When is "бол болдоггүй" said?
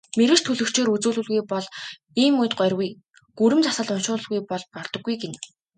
4.49-5.15